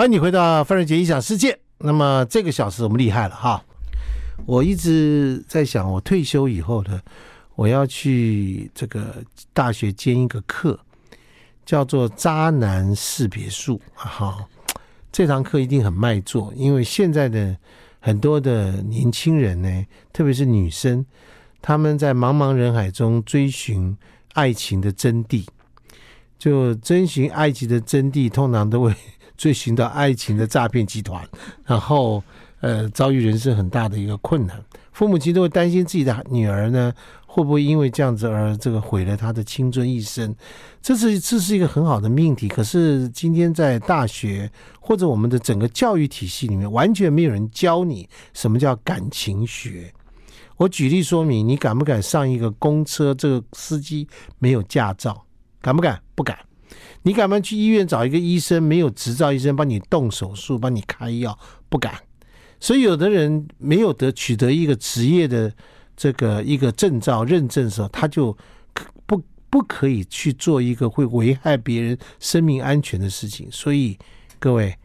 [0.00, 1.58] 欢迎你回到范瑞杰异想世界。
[1.76, 3.62] 那么这个小时我们厉害了哈！
[4.46, 6.98] 我一直在想，我退休以后呢，
[7.54, 10.80] 我要去这个大学兼一个课，
[11.66, 14.42] 叫做“渣男识别术”哈。
[15.12, 17.54] 这堂课一定很卖座，因为现在的
[18.00, 21.04] 很多的年轻人呢，特别是女生，
[21.60, 23.94] 他们在茫茫人海中追寻
[24.32, 25.44] 爱情的真谛，
[26.38, 28.94] 就追寻爱情的真谛，通常都会。
[29.40, 31.26] 追寻到爱情的诈骗集团，
[31.64, 32.22] 然后
[32.60, 34.62] 呃遭遇人生很大的一个困难，
[34.92, 36.92] 父母亲都会担心自己的女儿呢
[37.26, 40.36] 会不会因为这样子而这个毁了她的青春一生，
[40.82, 42.48] 这是这是一个很好的命题。
[42.48, 49.90] 可是今天在大学或者我们的整个教育体系里面，完全没有人教你什么叫感情学。
[50.58, 53.14] 我举例说明，你敢不敢上一个公车？
[53.14, 54.06] 这个司机
[54.38, 55.24] 没有驾照，
[55.62, 55.98] 敢不敢？
[56.14, 56.36] 不敢。
[57.02, 61.38] 你敢不敢去医院找一个医生，没有执照医生帮你动手术、帮你开药？
[61.68, 61.94] 不敢。
[62.58, 65.50] 所以有的人没有得取得一个职业的
[65.96, 68.36] 这个一个证照认证的时候，他就
[69.06, 73.48] 不不可以去做一个会危害别人生命安全的事情。
[73.50, 73.98] 所以
[74.38, 74.76] 各位，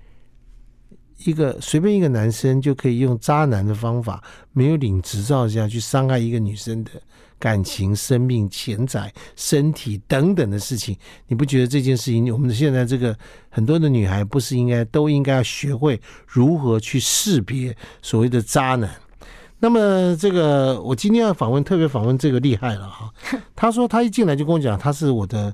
[1.23, 6.91] 一个随便一个男生就可以用渣男的方法，没有领执照下去伤害一个女生的。
[7.37, 10.95] 感情、生命、钱财、身体等等的事情，
[11.27, 13.15] 你不觉得这件事情，我们现在这个
[13.49, 18.89] 很多的女孩，不是应该都应该要学会如何去识别所谓的渣男？
[19.59, 23.13] 那么，这个我今天要访问，特别访问这个厉害了哈。
[23.53, 25.53] 他说他一进来就跟我讲，他是我的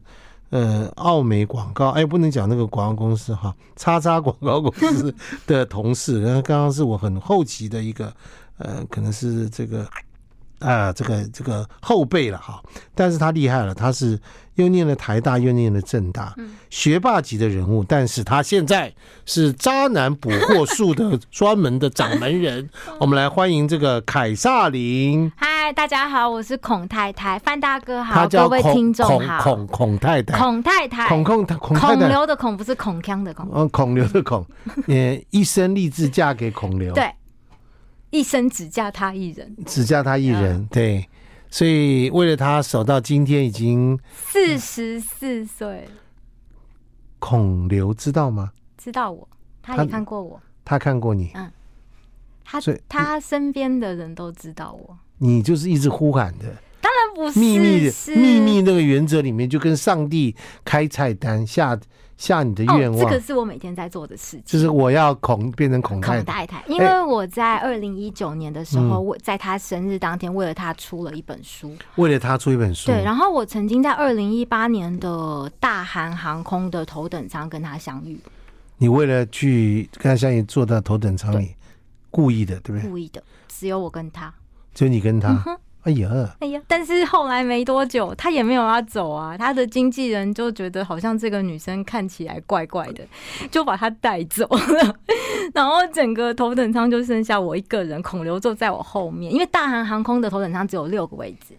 [0.51, 5.13] 呃奥美广告，哎，不能讲那个广告公司哈，叉叉广告公司
[5.47, 6.21] 的同事。
[6.21, 8.13] 然后刚刚是我很后期的一个
[8.59, 9.85] 呃，可能是这个。
[10.61, 12.61] 啊，这个这个后辈了哈，
[12.95, 14.19] 但是他厉害了，他是
[14.55, 16.33] 又念了台大，又念了政大，
[16.69, 18.93] 学霸级的人物，但是他现在
[19.25, 22.69] 是渣男捕获术的专门的掌门人。
[22.99, 25.31] 我们来欢迎这个凯撒琳。
[25.35, 34.45] 嗨，大家好，我是孔太太，范大哥好，各位听众好，孔孔孔太太，孔太太，孔孔孔孔刘的孔不是孔锵的孔，嗯，孔刘的孔，
[34.87, 37.11] 也，一生立志嫁给孔刘，对。
[38.11, 41.09] 一生只嫁他一人，只嫁他一人，对，
[41.49, 45.89] 所以为了他守到今天已经四十四岁。
[47.19, 48.51] 孔刘知道吗？
[48.77, 49.27] 知道我，
[49.61, 51.51] 他也看过我，他，他看过你，嗯，
[52.43, 56.45] 他他身边的人都知道我，你就是一直呼喊的，
[57.15, 61.79] 不是秘密的秘密那个原则里面，就跟上帝开菜单下。
[62.17, 64.43] 下你的愿望，哦，这个是我每天在做的事情。
[64.45, 71.75] 就是我要孔变成孔太太，太，因为我在二零一九年的时候，为在他生日当天，为了他出了一本书。
[71.95, 73.03] 为了他出一本书，对。
[73.03, 78.19] 然后我曾经在二零一八年的大韩航空的头等舱跟他相遇。
[78.77, 81.55] 你为了去跟他相遇，坐到头等舱里，
[82.11, 82.87] 故意的，对不对？
[82.87, 84.31] 故意的，只有我跟他，
[84.75, 85.43] 只有你跟他。
[85.47, 86.61] 嗯哎呀，哎呀！
[86.67, 89.35] 但是后来没多久，他也没有要走啊。
[89.35, 93.03] 他的经纪人就觉得好像这个女生看起来怪怪的，
[93.49, 94.95] 就把她带走了。
[95.55, 99.33] 然后整个头等舱就剩下我一个人，孔刘坐在我后面。
[99.33, 101.55] 因为大韩航空的头等舱只有六个位置，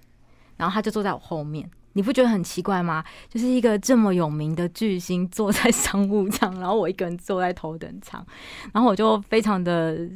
[0.56, 1.68] 然后他就坐在我后面。
[1.94, 3.04] 你不觉得很奇怪吗？
[3.28, 8.24] 就是一个这么有名的巨星坐在商务舱，然后我一个人坐在头等舱，
[8.72, 10.08] 然后我就非常的。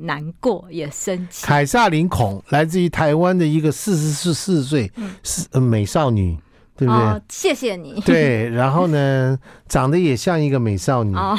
[0.00, 1.46] 难过也生气。
[1.46, 4.90] 凯撒琳孔来自于台湾的一个四十四岁
[5.22, 6.42] 是美少女，嗯、
[6.76, 7.02] 对不对？
[7.02, 8.00] 哦，谢谢你。
[8.06, 9.38] 对，然后呢，
[9.68, 11.36] 长得也像一个美少女，哦、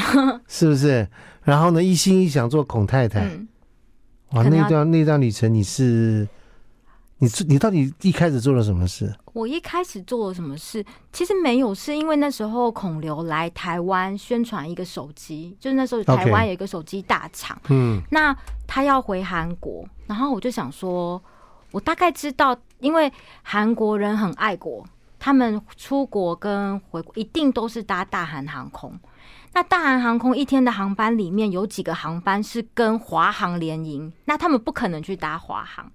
[0.47, 1.07] 是不是？
[1.43, 3.21] 然后呢，一心一想做孔太太。
[3.21, 3.47] 嗯、
[4.31, 6.27] 哇，那段那段旅程，你是？
[7.21, 9.13] 你你到底一开始做了什么事？
[9.33, 10.83] 我一开始做了什么事？
[11.11, 18.33] 其实没有，是因为那时候孔刘来台湾宣传一个手机，就是那时候台湾有一个手机大厂.嗯，那
[18.65, 21.21] 他要回韩国，然后我就想说，
[21.71, 23.11] 我大概知道，因为
[23.43, 24.85] 韩国人很爱国，
[25.19, 28.97] 他们出国跟回国一定都是搭大韩航空。
[29.51, 35.91] 那大韩航空一天的航班里面有几个航班是跟华航联营，那他们不可能去搭华航。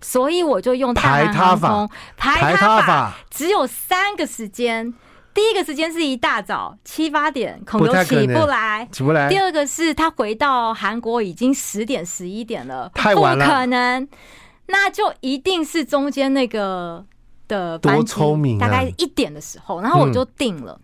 [0.00, 4.92] 所以我就用大韩航空排他法，只有三个时间。
[5.32, 9.28] 第一个时间是一大早七八点，孔刘起不来，起不来。
[9.28, 14.08] 第二个是他回到韩国已经十点十一点了，太晚了，不可能。
[14.66, 17.04] 那就一定是中间那个
[17.46, 20.78] 的班机，大概一点的时候，然后我就定了。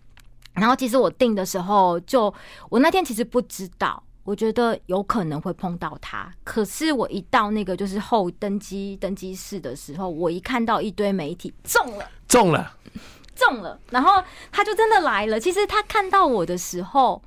[0.53, 2.33] 然后其实我定的时候，就
[2.69, 4.01] 我那天其实不知道。
[4.27, 12.73] 我觉得有可能会碰到他，可是我一到那个就是后登机登机室的时候，我一看到一堆媒体，中了，中了，
[13.33, 14.21] 中了，然后
[14.51, 15.39] 他就真的来了。
[15.39, 17.23] 其实他看到我的时候，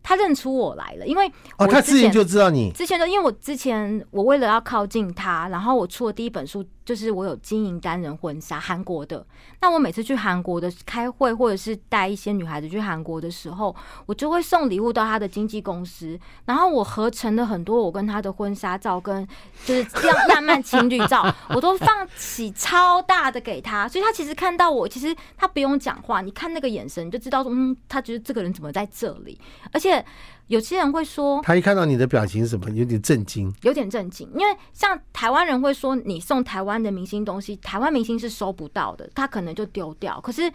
[0.00, 1.26] 他认出我来了，因为
[1.56, 9.22] 哦，他之前就知道你，之前就因为我之前我为了要靠近他，然后我出了第一本书，就是我有经营单人婚纱，韩国的。
[9.60, 13.76] 那我每次去韩国的开会，或者是带一些女孩子去韩国的时候，
[14.06, 19.28] 我就会送礼物到他的经纪公司，然后我合成了很多我跟他的婚纱照，跟
[19.66, 29.38] 就是这样浪漫情侣照，我都放起超大的给他，所以他其实看到我，其实他不用讲话，你看那个眼神你就知道说，嗯，他觉得这个人怎么在这里，
[29.72, 30.02] 而且。
[30.48, 34.28] 有些人会说，他一看到你的表情是什么，有点震惊，有点震惊。
[34.34, 40.18] 因为像台湾人会说，你送台湾的明星东西，台湾明星是收不到的，他可能就丢掉。
[40.22, 40.50] 可是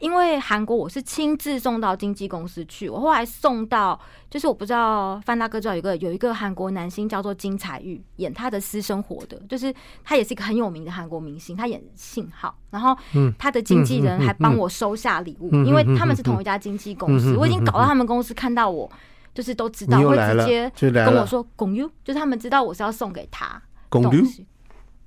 [0.00, 12.96] 因为韩国，我是亲自送到经纪公司去，我后来送到，就是我不知道范大哥知道有个有一个韩国男星叫做金彩玉，演他的私生活的，就是他也是一个很有名的韩国明星，他演信号，然后
[13.38, 18.90] 他的经纪人还帮我收下礼物，因为他们是同一家经纪公司，我已经搞到他们公司看到我。
[19.38, 20.68] 就是都知道会直接
[21.06, 23.62] 跟我说“孔优”，就是他们知道我是要送给他
[24.02, 24.44] 东西，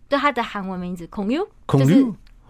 [0.08, 2.02] 对他的韩文名字“孔优”，就是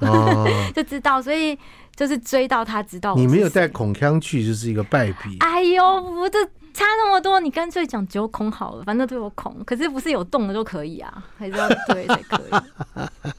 [0.76, 1.58] 就知道，所以
[1.96, 3.16] 就是追到他知道。
[3.16, 5.38] 你没有带孔腔去，就是一个败笔。
[5.40, 6.38] 哎呦，不这。
[6.74, 11.22] 差那么多，你干脆讲九孔好了，反正都有孔，可是不是有洞的就可以啊？
[11.38, 13.30] 还是要对才可以？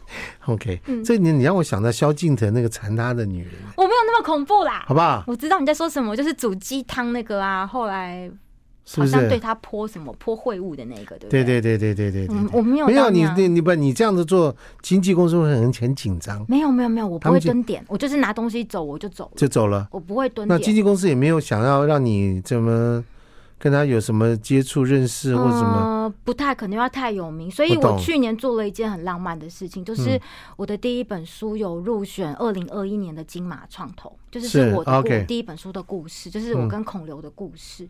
[0.45, 5.25] OK，嗯，这你你让我想到萧敬腾那个缠他的女人，我没有那么恐怖啦，好不好？
[5.27, 8.31] 我知道你在说什么，就是煮鸡汤那个啊，后来
[8.97, 11.45] 好像对他泼什么泼秽物的那个，对不对？
[11.45, 16.45] 对对对对对对对，我没有没有你你你不你这样子做，经纪公司会很很紧张。
[16.49, 20.59] 没有没有没有，我不会蹲点，我就是拿东西走我就走就走了，我不会蹲点。
[20.59, 23.05] 那经纪公司也没有想要让你怎么？
[23.63, 25.79] 跟他有什么接触、认识或者什么？
[25.79, 30.21] 呃，不太可能要太有名，所以我去年做了一件很浪漫的事情，就是
[30.57, 37.89] 我的第一本书有入选二零二一年的金马创投，就是是我的第一本书的故事，就是我跟孔刘的故事。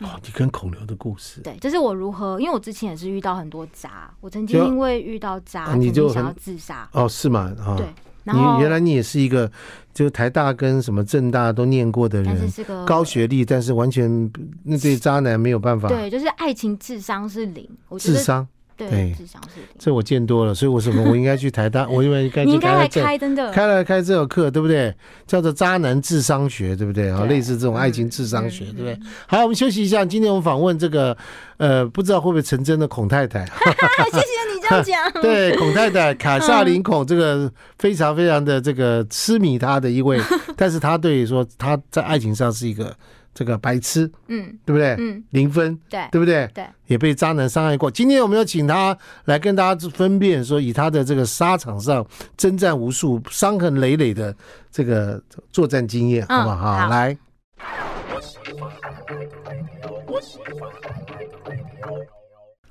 [0.00, 1.40] 哦，你跟孔刘的故事？
[1.40, 6.88] 对，这是我如何，因为我之前也是遇到很多渣，我曾经因为遇到渣，你就想要自杀。
[6.92, 7.52] 哦，是吗？
[7.58, 7.86] 啊对。
[8.28, 9.48] 你原来你也是一个，
[9.94, 12.36] 就台大跟什么政大都念过的人，
[12.84, 14.28] 高学历，但是完全
[14.64, 15.88] 那对渣男没有办法。
[15.88, 18.44] 对，就是爱情智商是零，智商。
[18.76, 19.60] 对，智商是。
[19.78, 24.94] 这我见多了，所以我什么 我应该去台大， 我因为该去开开真的开了开这个课，对不对？
[25.26, 27.10] 叫做渣男智商学，对不对？
[27.10, 28.98] 啊，类似这种爱情智商学，对不对？
[29.26, 30.04] 好，我们休息一下。
[30.04, 31.16] 今天我们访问这个
[31.56, 33.44] 呃，不知道会不会成真的孔太太。
[34.12, 34.56] 谢谢你。
[34.68, 40.20] 这样讲对孔太太卡萨琳孔这个非常非常的这个痴迷他的一位，
[40.56, 42.92] 但是他对说他在爱情上是一个
[43.36, 44.96] 这个白痴，嗯，对不对？
[44.98, 46.48] 嗯，零分，对，对不对？
[46.54, 47.90] 对，也被渣男伤害过。
[47.90, 48.96] 今天我们要请他
[49.26, 52.04] 来跟大家分辨，说以他的这个沙场上
[52.34, 54.34] 征战无数、伤痕累累的
[54.72, 55.22] 这个
[55.52, 56.78] 作战经验，好不好？
[56.78, 57.14] 好，来。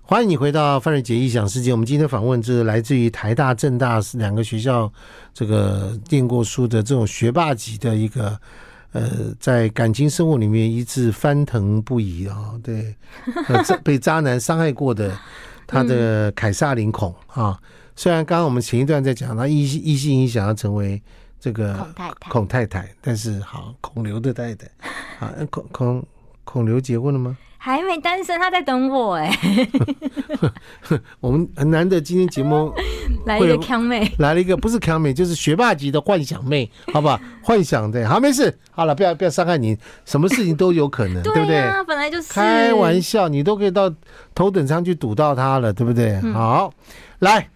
[0.08, 1.72] 欢迎你回到范瑞杰异想世界。
[1.72, 4.92] 我们今天访问是来自于台大、政大两个学校，
[5.32, 8.40] 这个念过书的这种学霸级的一个，
[8.96, 12.96] 呃，在感情生活里面一直翻腾不已啊、哦，对，
[13.48, 15.18] 呃，被渣男伤害过的
[15.68, 17.60] 他的凯撒林孔啊。
[17.96, 21.02] 虽然刚刚我们前一段在讲他一一心一想要成为
[21.40, 24.68] 这个孔太太，孔太太，但是好孔刘的太太
[25.20, 26.06] 啊，孔孔
[26.44, 27.38] 孔刘结婚了吗？
[27.66, 29.36] 还没单身，他在等我哎。
[31.20, 32.72] 我 们很难得今天节目
[33.26, 37.20] 来一个康妹，来了一个不是康妹，就是学霸级的幻想妹，好不好？
[37.42, 41.64] 幻想的，好 没事，好了，不要不要伤害你，什么事情都有可能，对不对？
[41.88, 43.92] 本来就是开玩笑，你都可以到
[44.36, 46.22] 头等舱去堵到他了，对不对？
[46.34, 46.72] 好，
[47.18, 47.50] 来，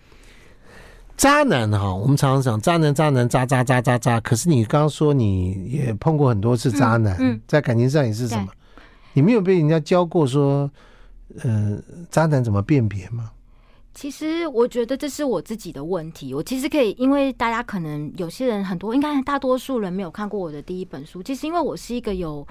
[1.18, 4.20] 渣男哈，我们常常讲渣男，渣男，渣渣渣渣渣。
[4.22, 8.48] 可是你刚刚说你也碰过很多次渣男，在感情上也是什么？
[9.20, 10.72] 你没有被人家教过说，
[11.44, 11.78] 呃，
[12.10, 13.32] 渣男怎么辨别吗？
[13.94, 16.34] 其实我觉得这是我自己的问题。
[16.34, 21.22] 我其实可以，因为大家可能有些人很多，应该大多数人没有看过我的第一本书。
[21.22, 22.48] 其实因为我是一个有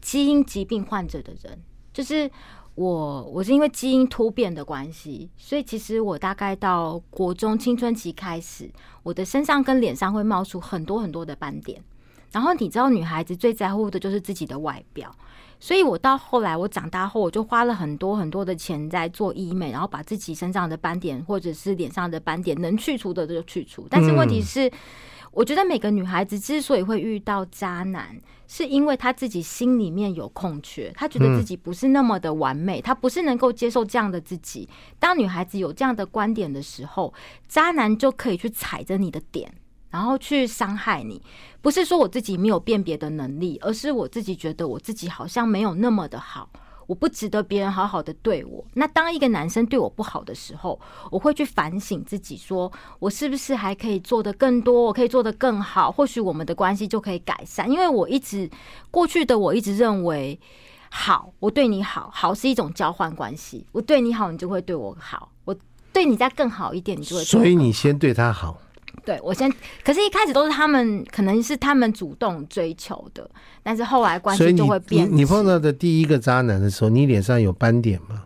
[0.00, 1.58] 基因疾病患者的人，
[1.92, 2.30] 就是
[2.76, 8.70] 我我是因为基因突变的关系，所以其实我大概到国中青春期开始，
[9.02, 11.78] 我的身上跟脸上会冒出很多很多的斑点。
[12.32, 15.14] 然后你知道，女孩子最在乎的就是自己的外表。
[15.58, 23.86] 所以，我到后来，我长大后，我就花了很多很多的钱在做医美，然后把自己身上的斑点或者是脸上的斑点能去除的就去除。
[23.90, 24.70] 但是问题是，
[25.32, 34.68] 我觉得每个女孩子之所以会遇到渣男，是因为她自己心里面有空缺，她觉得自己不是那么的完美，她不是能够接受这样的自己。
[34.98, 37.12] 当女孩子有这样的观点的时候，
[37.48, 39.52] 渣男就可以去踩着你的点。
[39.90, 41.20] 然后去伤害你。
[41.60, 46.48] 不是说我自己没有辨别的能力，而是我自己觉得我自己好像没有那么的好。
[46.86, 48.64] 我不值得别人好好的对我。
[48.74, 54.84] 那当一个男生对我不好的时候，我会去反省自己，说我是不是还可以做得更多？
[54.84, 57.68] 我可以做得更好，或许我们的关系就可以改善。
[57.68, 58.48] 因为我一直
[58.92, 60.38] 过去的我一直认为，
[60.88, 63.66] 好，我对你好，好是一种交换关系。
[63.72, 65.56] 我对你好，你就会对我好；我
[65.92, 67.24] 对你再更好一点，你就会。
[67.24, 68.58] 所以你先对他好。
[69.06, 69.48] 对，我先，
[69.84, 73.30] 可是，一开始都是他们，可能是他们主动追求的，
[73.62, 75.08] 但是后来关系就会变。
[75.08, 78.24] 你你碰到的第一个渣男的时候，你脸上有斑点吗？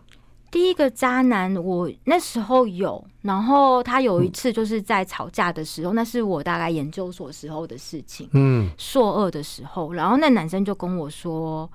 [0.49, 11.71] 第一个渣男，我那时候有，然后他有一次就是在吵架的时候，嗯、那是我大概研究所时候的事情，嗯，硕二的时候，然后那男生就跟我说，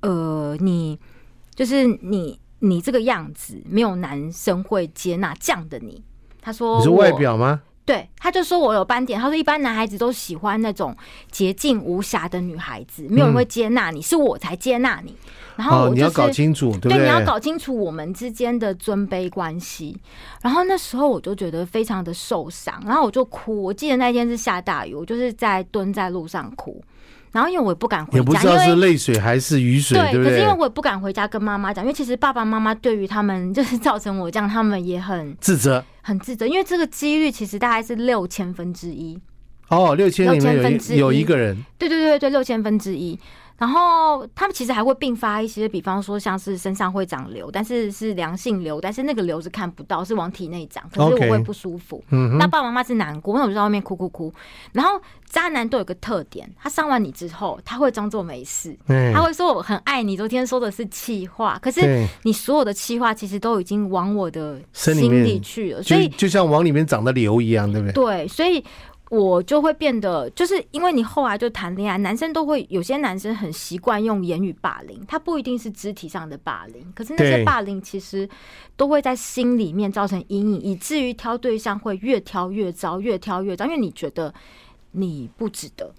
[0.00, 0.96] 呃，你
[1.54, 6.00] 就是你，你这个样子，没有男生会接纳这样的你。
[6.40, 7.60] 他说，你是外表吗？
[7.86, 9.18] 对，他就说我有斑点。
[9.18, 10.94] 他说一般男孩子都喜欢那种
[11.30, 15.14] 洁净无瑕的女孩子，没有人会接纳你，是我才接纳你。
[15.54, 19.96] 然后我、就是哦、你要搞清楚，对，对，对，你要搞清楚我们之间的尊卑关系。
[20.42, 23.62] 然后那时候我就觉得非常的受伤，然后我就哭。
[23.62, 26.82] 我记得那天是下大雨，我就是在蹲在路上哭。
[27.36, 30.30] 然后因为我也不敢回家，也不知道是泪水还是雨水，对，对不对？
[30.30, 36.46] 可是因为我也不敢回家跟妈妈讲，因为其实爸爸妈妈对于他们就是造成我这样，他们也很自责，很自责。
[36.46, 39.20] 因为这个几率其实大概是六千分之一。
[39.68, 43.18] 哦，六千里面有一有一个人，对对对对，六千分之一。
[43.58, 52.04] 然后他们其实还会并发一些，比方说像是身上会长瘤，但是是良性瘤，但是那个瘤是看不到，是往体内长，可是我会不舒服。
[52.10, 52.36] Okay.
[52.36, 54.32] 那爸爸妈妈是难过，那我就在外面哭哭哭。
[54.72, 58.76] 然后渣男都有个特点，他伤完你之后，他会装作没事，
[59.14, 60.16] 他会说我很爱你。
[60.16, 67.92] 昨天说的是气话，可是你所有的气话其实都已经往我的心里去了，所以就，就像往里面长的瘤一样，对不对？
[67.92, 68.62] 对，所以。
[69.08, 78.28] 我就会变得，就是因为你后来就谈恋爱，男生都会有些男生很习惯用言语霸凌，他不一定是肢体上的霸凌，可是那些霸凌其实
[78.76, 84.34] 都会在心里面造成阴影，以至于挑对象会越挑越糟，越挑越糟，因为你觉得
[84.90, 85.94] 你不值得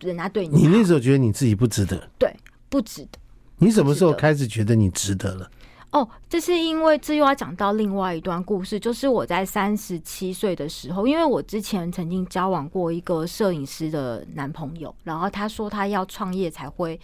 [0.00, 0.62] 人家对你。
[0.62, 2.10] 你那时候觉得你自己不值得？
[2.18, 2.30] 对，
[2.68, 3.18] 不值得。
[3.56, 5.50] 你什么时候开始觉得你值得了？
[5.92, 16.98] 哦，这是因为这又要讲到另外一段故事，就是我在三十七岁的时候，因为我之前曾经交往过一个摄影师的男朋友，然后他说他要创业才会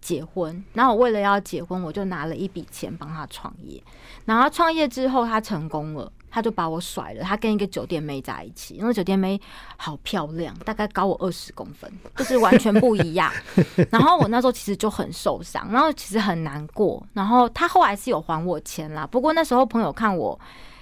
[0.00, 3.80] 结婚，然后我为了要结婚，我就拿了一笔钱帮他创业，
[4.24, 6.12] 然后创业之后他成功了。
[6.36, 9.40] 他就把我甩了，他跟一个酒店妹在一起，因为酒店妹
[9.78, 13.32] 好漂亮，大概高我二十公分，就是完全不一样。
[13.90, 17.02] 然后我那时候其实就很受伤，然后其实很难过。
[17.14, 20.38] 然后他后来是有还我钱啦，不过那时候朋友看我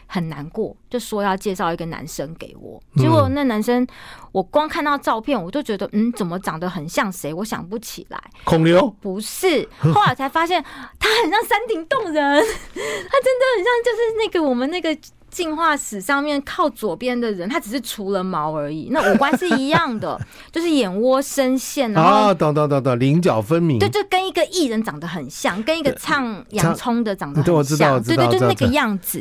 [0.08, 2.82] 很难过，就说要介绍一个男生给我。
[2.96, 3.86] 结果那男生，
[4.32, 7.32] 我光看到照片，我就觉得，嗯，怎么长得很像谁？
[7.32, 8.20] 我想不起来。
[8.42, 8.90] 孔刘？
[9.00, 10.60] 不是，后来才发现
[10.98, 14.98] 他很像山顶洞人， 他真的很像，就是那个我们那个。
[15.34, 20.16] 进化史上面靠左边的人，他只是除了毛而已，那五官是一样的，
[20.52, 29.20] 就是眼窝深陷，然后等等等等，棱角分明，对，就跟一个艺人长得很像，跟一个唱洋葱的长得很像，对对，就是那个样子。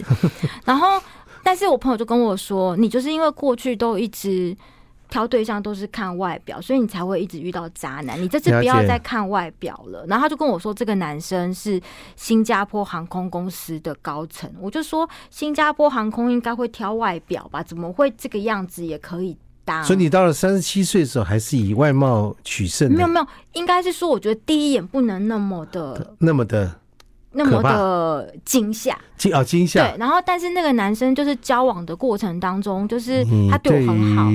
[0.64, 1.02] 然后，
[1.44, 4.56] 但是我朋友就跟我说，你就是因为过去都一直。
[5.14, 8.20] 挑对象都是看外表，所以你才会一直遇到渣男。
[8.20, 10.04] 你这次不要再看外表了。
[10.08, 11.80] 然后他就跟我说，这个男生是
[12.16, 14.52] 新加坡航空公司的高层。
[14.60, 17.62] 我就说，新加坡航空应该会挑外表吧？
[17.62, 19.84] 怎么会这个样子也可以当？
[19.84, 22.92] 所以你到了三十七岁的时候，还是以外貌取胜？
[22.92, 26.80] 没有没有，应该是说，我觉得第一眼不能那么的那么的
[27.34, 29.92] 那么的惊吓惊啊惊吓。
[29.92, 34.32] 对，然后但是那个男生就是交往的过程当中，就是他对我很好。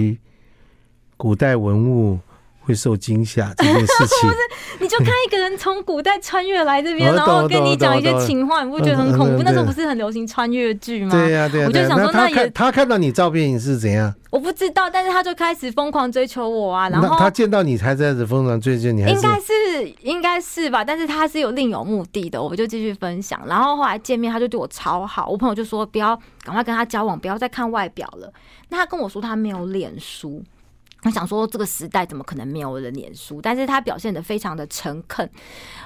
[1.18, 2.18] 古代文物
[2.60, 4.36] 会受惊吓 这件事情，不是
[4.80, 9.42] 你就看一个人从古代穿越来这边， 然后跟你讲一些情话，你不觉得很恐怖？
[9.42, 11.10] 那时候不是很流行穿越剧吗？
[11.10, 11.66] 对呀，对呀。
[11.66, 14.14] 我就想说，那也他看到你照片是怎样？
[14.30, 16.90] 我不知道，但是他就开始疯狂追求我啊。
[16.90, 20.84] 然后他见到你才这样子疯狂追求你，应该是应该是吧？
[20.84, 23.40] 但是他是有另有目的的，我就继续分享。
[23.48, 25.26] 然后后来见面，他就对我超好。
[25.26, 28.30] 我朋友就说不要赶快跟他交往，不要再看外表了。
[28.68, 30.44] 那他跟我说他没有脸书。
[31.04, 33.40] 我想说，这个时代怎么可能没有人脸书？
[33.40, 35.30] 但是他表现得非常的诚恳。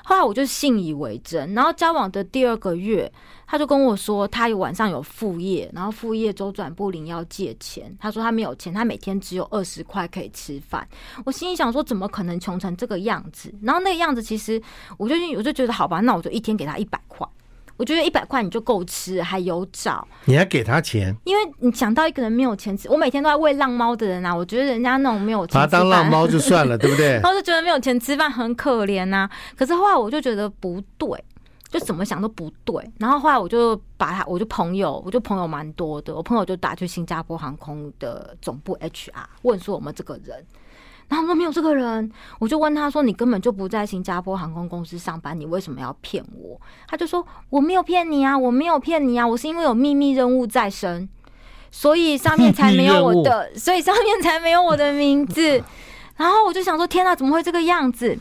[0.05, 1.53] 后来我就信以为真。
[1.53, 3.13] 然后交往的第二个月，
[3.47, 7.95] 他就跟我说，他有晚上有副业，然后副业周转不灵要借钱。
[8.01, 10.89] 他说他没有钱，他每天只有二十块可以吃饭。
[11.27, 13.55] 我心里想说，怎么可能穷成这个样子？
[13.61, 14.61] 然后那个样子，其实
[14.97, 17.29] 我就我就觉得好吧，那我就一天给他一百块。
[17.77, 21.17] 我觉得一百块你就够吃，还有找，你还给他钱？
[21.25, 27.13] 因为你想到一个人没有钱吃，我每天都在喂浪猫的人啊，我觉得人家那种没有钱，把他当浪猫就算了， 对不对？
[27.15, 29.31] 然后就觉得没有钱吃饭很可怜呐、啊。
[29.57, 31.09] 可是后来我就觉得不对，
[31.71, 32.89] 就怎么想都不对。
[32.99, 40.45] 然后后来我就把他，我就朋友，我就朋友蛮多的，我朋友就打去新加坡航空的总部 HR 问说我们这个人。
[41.13, 51.07] 然后说没有这个人，我就问他说：“你根本就不在新加坡航空公司上班，你为什么要骗我？”他就说：“我没有骗你啊，我没有骗你啊，我是因为有秘密任务在身，
[51.71, 55.63] 所以上面才没有我的， 所以上面才没有我的名字。”
[56.17, 58.19] 然后我就想说：“天哪，怎么会这个样子？”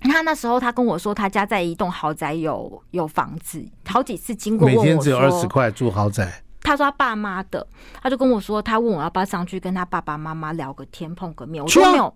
[0.00, 6.42] 他那时候他跟我说，他家在一栋豪宅有，有有房子，好几次经过问我，每天只有二十块住豪宅。
[6.70, 7.66] 他说他爸妈的，
[8.00, 11.60] 他就跟我说，他问我要不要上去跟他爸爸妈妈聊个天，碰个面。
[11.60, 12.14] 我说没有，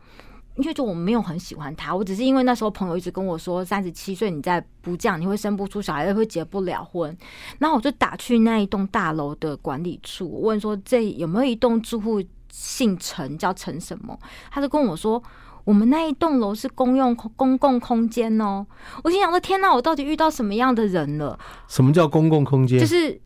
[0.54, 7.16] 因为就我没有很喜欢他，我只是因为那时候朋友一直跟我说，三十七岁你再不这样，你会生不出小孩，会结不了婚。
[7.58, 14.16] 然后我就打去那一栋大楼的管理处，问说这有没有一栋住户姓陈，叫陈什么？
[14.52, 15.20] 他就跟我说，
[15.64, 18.64] 我们那一栋楼是公用公共空间哦。
[19.02, 21.37] 我心想说，天哪，我到底遇到什么样的人了？
[21.66, 22.78] 什么叫公共空间？
[22.78, 23.20] 就是。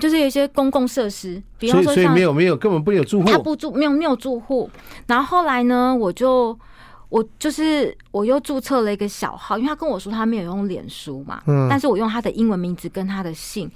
[0.00, 4.68] 就是有一些公共设施，比方说像，所以没有没有根本不有住户，他不住，没有没有住户。
[5.06, 6.58] 然后后来呢，我就
[7.08, 13.70] 我就是我又注册了一个小号，因为他跟我说他没有用脸书嘛，嗯，但是我用他的英文名字跟他的姓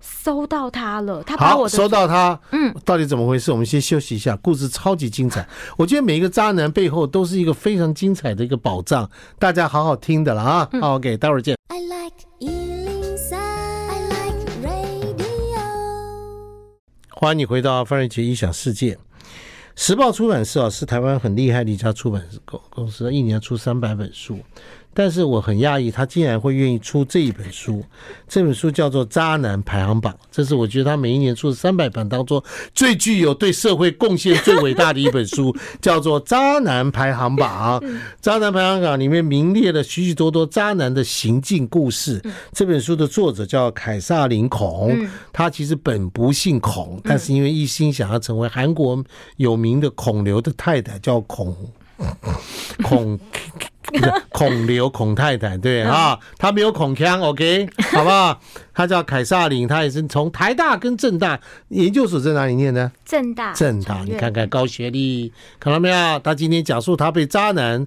[0.00, 3.50] 搜到他了，他把我搜到他，嗯，到底怎么回事？
[3.50, 5.48] 我们先休息一下，故事超级精彩。
[5.78, 10.68] 我觉得每一个渣男背后都是一个非常精彩的一个宝藏，大家好好听的了啊。
[10.78, 11.56] 好，OK，待会儿见。
[17.24, 18.98] 欢迎你回到范瑞杰异想世界。
[19.74, 24.38] 时报出版社啊，是台湾很厉害的一家出版公公司，一年出三百本书。
[24.94, 27.84] 但是我很讶异，他竟然会愿意出这一本书。
[28.28, 32.42] 这本书叫做《渣男排行榜》，这是我觉得他每一年出的三百本当中
[32.74, 37.80] 最具有对社会贡献最伟大的一本书， 叫做《渣男排行榜》。
[38.20, 42.22] 《渣男排行榜》里面名列了许许多多渣男的行径故事。
[42.52, 44.96] 这本书的作者叫凯撒林·孔，
[45.32, 49.02] 他其实本不姓孔，但是因为一心想要成为韩国
[49.36, 51.54] 有名的孔刘的太太，叫孔
[52.82, 53.18] 孔。
[54.30, 58.40] 孔刘孔太太对啊，他没有孔腔，OK， 好不好？
[58.72, 62.90] 他叫凯撒琳，他也是从台大跟政大研究所在哪里念的？
[63.04, 66.18] 政大，政大，你看看高学历，看到没有？
[66.20, 67.86] 他今天讲述他被渣男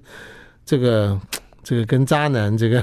[0.64, 1.20] 这个
[1.62, 2.82] 这个跟渣男这个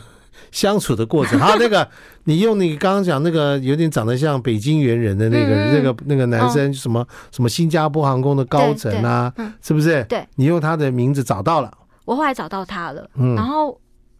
[0.52, 1.38] 相处的过程。
[1.42, 1.88] 好，那个
[2.26, 10.04] 你用你刚刚讲那个有点长得像北京猿人的那个那个那个男生，什么什么新加坡航空的高层啊，是不是？
[10.06, 11.72] 对，你用他的名字找到了。
[12.06, 13.80] 我后来找到他了，嗯然后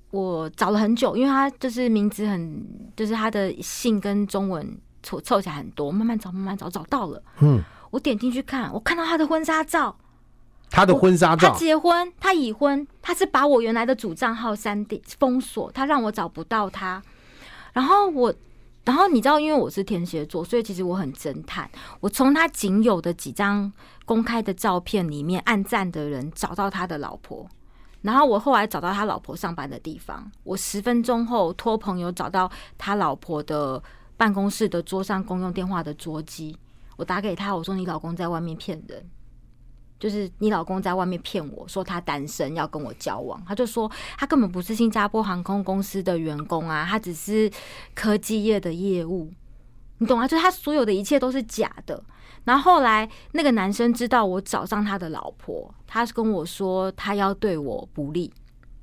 [0.10, 4.66] 我找了很久，因为他就是名字很，就是他的姓跟中文
[5.04, 7.22] 凑凑起来很多，慢慢找，慢慢找，找到了。
[7.42, 9.96] 嗯，我点进去看，我看到他的婚纱照，
[10.76, 17.02] 他的婚纱照，他结婚，他已婚，他是把我原来的主账号删掉封锁，他让我找不到他。
[17.72, 18.34] 然后我，
[18.84, 21.70] 然后你知道，因为我是天蝎座，所以其实我很侦探。
[22.02, 23.72] 我从他仅有的几张
[24.04, 27.48] 公开的照片里面，暗赞的人找到他的老婆。
[28.02, 33.82] 然后我后来找到他老婆上班的地方，我十分钟后托朋友找到他老婆的
[34.18, 36.58] 办公室的桌上公用电话的桌机，
[36.98, 39.10] 我打给他，我说，你老公在外面骗人，
[40.00, 47.50] 就是你老公在外面骗我说他单身要跟我交往，他就说他根本不是新加坡航空公司的员工啊，他只是
[47.94, 49.32] 科技业的业务，
[50.00, 50.28] 你懂啊？
[50.28, 52.04] 就是他所有的一切都是假的。
[52.44, 58.32] 然后后来，那个男生知道我找上他的老婆，他跟我说他要对我不利，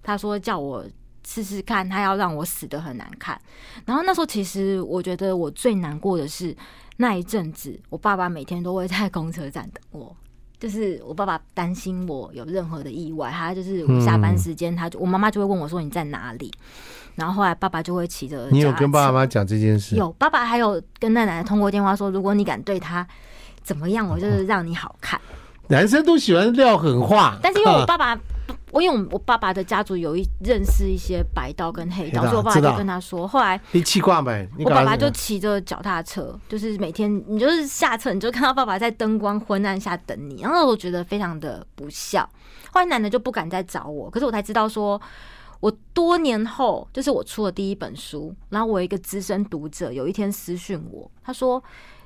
[0.03, 0.85] 他说叫我
[1.25, 3.41] 试试看，他要让我死得很难看。
[3.87, 6.57] 然后那时候，其实我觉得我最难过的是
[6.97, 10.17] 那一阵子，我爸爸每天都会在公车站等我，
[10.63, 16.53] 就是我爸爸担心我有任何的意外，他就是我下班时间，他就我妈妈就会问我说你在哪里，
[17.17, 18.49] 然后后来爸爸就会骑着。
[18.53, 19.97] 你有跟爸爸妈妈讲这件事？
[19.97, 23.05] 有，爸爸还有跟那奶奶通过电话说，如果你敢对他。
[23.65, 24.09] 怎么样？
[24.09, 25.21] 我就是让你好看。
[25.69, 28.19] 男生都喜欢撂狠话，但是因为我 爸爸，
[28.73, 33.29] 我因为我爸爸的家族有一认识一些白道跟黑道，所以我爸爸就跟他说。
[33.29, 42.29] 后来你气挂没，我爸爸就骑着脚踏车，就是每天你就是下车，你就看到爸爸在灯光昏暗下等你，然后我觉得非常的不孝。
[42.71, 45.01] 后来奶奶就不敢再找我，可是我才知道说，
[45.61, 51.63] 我多年后就是我出了第一本书，然后我有一个资深读者有一天私讯我，他说。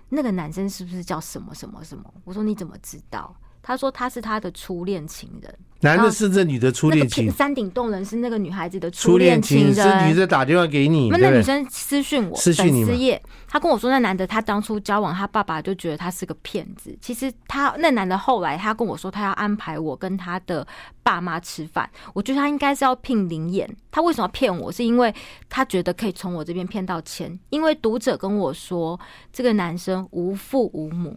[0.09, 2.05] 那个男生是不是叫什么什么什么？
[2.23, 3.35] 我说你怎么知道？
[3.61, 5.53] 他说他是他的初恋情人。
[5.81, 20.67] 男的是这女的初恋情，山顶洞人是那个女孩子的初恋情人，是女的打电话给你，那女生私讯我，私讯你，粉丝页，他跟我说那男的他当初交往他爸爸就觉得他是个骗子，其实他那男的后来他跟我说他要安排我跟他的
[21.03, 24.73] 爸妈吃饭，我觉得他应该是要聘灵演，他为什么要骗我？
[24.73, 25.15] 是因为
[25.49, 28.99] 他觉得可以从我这边骗到钱，因为读者跟我说
[29.33, 31.17] 这个男生无父无母。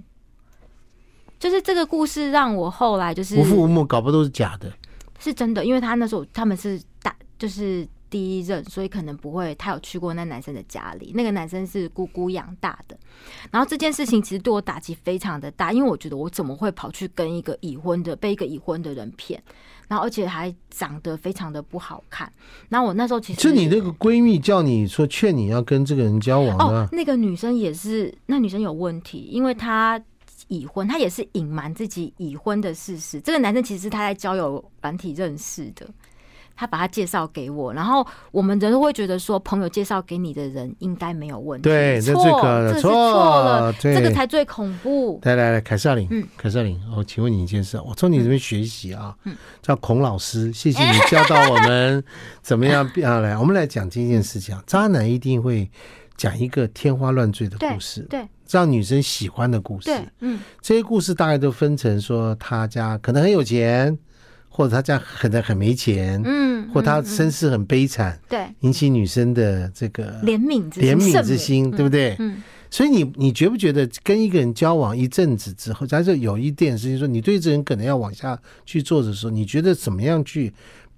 [1.40, 4.72] 就是这个故事让我后来就是无父无母，搞不都是假的？
[5.20, 9.54] 是真的，因为他那时候他们是大，就是第一任，所以可能不会。
[9.56, 12.98] 他有去过那男生的家里，那个男生是姑姑养大的。
[13.52, 19.42] 然后这件事情其实对我打击非常的大，因为我觉得我怎么会跑去跟一个已婚的被一个已婚的人骗，
[19.88, 22.32] 然后而且还长得非常的不好看。
[22.70, 30.02] 然后我那时候其实是你那个闺蜜叫你说劝你要跟这个人交往的哦，那个女生也是，那女生有问题，因为她。
[30.50, 33.22] 已婚，他也是隐瞒自己已婚的事实。
[33.22, 35.88] 这个男生其实是他在交友软体认识的，
[36.56, 41.70] 他把他介绍给我，然后我们人都会觉得说，朋友介绍给你的人应该没有问题。
[41.70, 45.20] 对，错，这是错了，这个才最恐怖。
[45.24, 52.04] 来来来，凯瑟琳，嗯，凯瑟琳，我请问你一件事，我从你这边学习啊，嗯，叫孔老师，谢谢你教导我们
[52.42, 53.20] 怎么样 啊。
[53.20, 55.70] 来，我们来讲这件事情，渣男一定会
[56.20, 58.20] 讲一个天花乱坠的故事，对。
[58.20, 63.96] 对让女生喜欢的故事，嗯，这些故事大概都分成说，他家可能很有钱，
[64.50, 72.16] 或者他家可能很没钱，嗯，或他身世很悲惨，对，引起女生的这个怜悯怜悯之心，对不对？
[72.18, 80.52] 嗯，所以你你觉不觉得跟一个人交往一阵子之后，假设有一点事情说，你对这人可能要往下去做的时候，你觉得怎么样去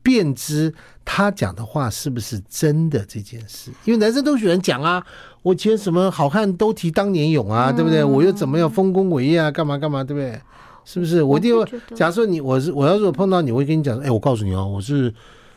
[0.03, 3.71] 辨知他讲的话是不是真的这件事？
[3.85, 5.03] 因为男生都喜欢讲啊。
[5.43, 8.03] 我前什么好汉都提当年勇啊，对不对？
[8.03, 9.49] 我又怎么样丰功伟业啊？
[9.49, 10.39] 干嘛干嘛，对不对？
[10.85, 11.23] 是不是？
[11.23, 11.65] 我一定会。
[11.95, 15.11] 假设你我是我要是碰到你，我会跟你讲，哎，我告诉你哦，我是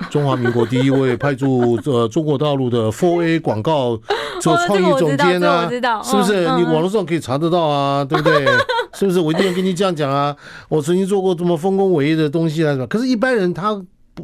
[0.08, 3.94] 中华民国第一位派驻呃中国大陆的 for A 广告
[4.40, 5.68] 做创意总监啊，
[6.02, 6.40] 是不是？
[6.56, 8.46] 你网络上可以查得到啊，对不对？
[8.94, 9.20] 是不是？
[9.20, 10.34] 我一定要跟你这样讲啊。
[10.70, 12.74] 我曾经做过这么丰功伟业的东西啊？
[12.88, 13.78] 可是，一般人他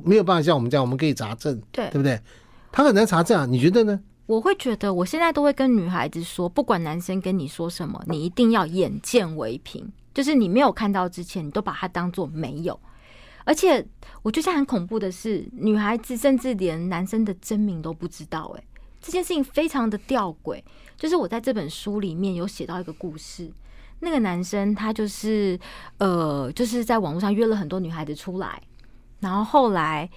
[0.05, 2.21] 没有办法像我们这样，我们可以查证，对对不对？
[2.73, 4.01] 他很难查证啊，你觉得呢？
[4.27, 12.79] 我会觉得，我现在都会跟女孩子说，不管男生跟你说什么，你一定要眼见为凭，就是你没有看到之前，你都把它当做没有。
[13.45, 13.85] 而且，
[14.23, 18.55] 我觉得很恐怖的是，女孩子甚至连男生的真名都不知道。
[18.57, 18.63] 哎，
[19.01, 20.63] 这件事情非常的吊诡。
[20.97, 23.51] 就是我在这本书里面有写到一个故事，
[23.99, 25.59] 那个男生他就是
[25.99, 28.63] 呃，就是在网络上约了很多女孩子出来，
[29.21, 30.09] 然后后来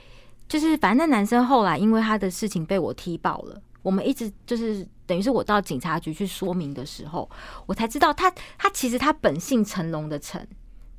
[0.47, 3.61] 就是反正那男生后来因为他的事情被我踢爆了。
[3.81, 7.29] 我们一直就是等于是我到警察局去说明的时候，
[7.65, 10.45] 我才知道他他其实他本姓成龙的成，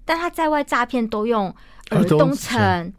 [0.04, 1.54] 但他在外诈骗都用
[1.90, 2.92] 尔东成。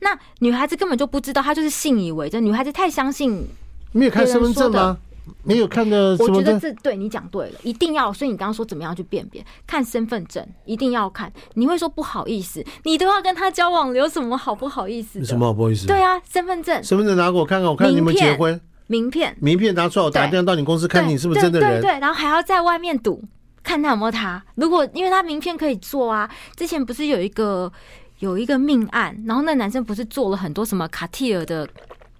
[0.00, 2.44] 那女孩子根本就不知道，她就是信以为真。
[2.44, 3.46] 女孩子太相信，
[3.92, 4.98] 没有看身份证吗？
[5.42, 6.16] 没有看的。
[6.18, 8.12] 我觉得这对你讲对了，一定要。
[8.12, 9.44] 所以你刚刚说怎么样去辨别？
[9.66, 11.32] 看身份证一定要看。
[11.54, 15.24] 你会说不好意思，你都要跟他交往，有什么好不好意思？
[15.24, 15.86] 什么好不好意思？
[15.86, 18.60] 对啊，身份证，身份证拿给我看看，我看你们结婚。
[18.88, 21.68] 名片，名片拿出来，我打电话到你公司看你是不是真的人。
[21.68, 23.20] 对对，对，然后还要在外面赌，
[23.64, 24.40] 看他有没有他。
[24.54, 27.72] 如果因为他名片可以做啊，之前不是有一个
[28.20, 31.68] 有一个命案，然后那男生不是做了很多什么卡蒂尔的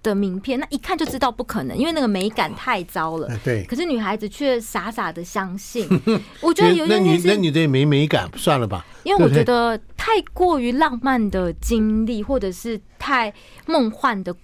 [0.07, 3.27] 的名片，那一看就知道不可能，因为那个美感太糟了。
[3.43, 3.63] 对。
[3.65, 5.87] 可是女孩子却傻傻的相信。
[6.41, 8.85] 我觉得有一点那女的也没美感，算了吧。
[9.03, 13.33] 因为我觉得太过于浪漫的经历，或者是太
[13.65, 14.35] 梦幻的。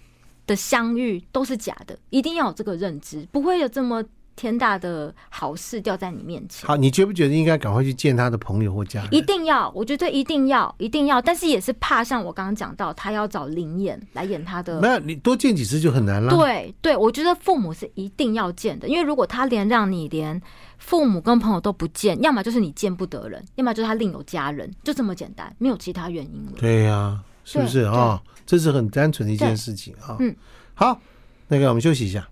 [0.45, 4.03] 的相遇都是假的，一定要有这个认知，不会有这么
[4.35, 6.67] 天大的好事掉在你面前。
[6.67, 9.13] 好，你觉不觉得应该赶快去见他的朋友或家人？
[9.13, 11.21] 一定要，我觉得一定要，一定要。
[11.21, 16.35] 但是也是怕，像我刚刚讲到，他要找灵演来演他的，没有，你多见几次就很难了。
[16.35, 20.41] 对对，我觉得父母是一定要见的，因为如果他连让你连
[20.77, 26.51] 父母跟朋友都不见，要么就是你见不得人，要么就是他另有家人，就这么简单，没有其他原因了。
[26.57, 28.21] 对呀、啊，是不是啊？
[28.45, 30.17] 这是很单纯的一件事情啊。
[30.19, 30.35] 嗯，
[30.73, 30.99] 好，
[31.47, 32.27] 那个我们休息一下。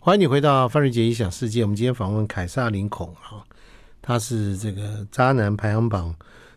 [0.00, 1.62] 欢迎你回到范瑞杰异想世界。
[1.62, 3.42] 我们今天访问凯撒林孔哈，
[4.02, 6.14] 他是这个渣男排行榜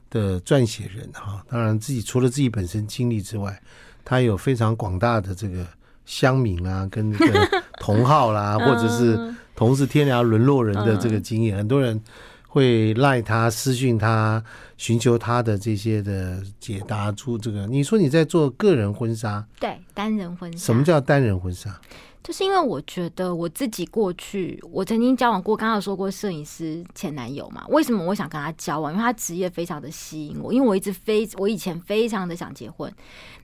[0.09, 1.43] 的撰写人哈。
[1.49, 3.61] 当然，自己除了自己本身经历之外，
[4.03, 5.65] 他有非常广大的这个
[6.05, 12.01] 乡民啊，跟这个同好啦， 或者是同是天涯沦落人的这个经验，很多人。
[12.47, 14.43] 会赖他私讯他，
[14.77, 17.67] 寻求他的这些的解答出这个。
[17.67, 20.65] 你说你在做个人婚纱，对，单人婚纱。
[20.65, 21.79] 什么叫单人婚纱？
[22.27, 27.63] 就是因为我觉得我自己过去，我曾经交往过，刚刚有说过摄影师前男友嘛。
[27.69, 28.91] 为什么我想跟他交往？
[28.91, 32.93] 因为他职业非常的吸引我，因为我一直非我以前非常的想结婚。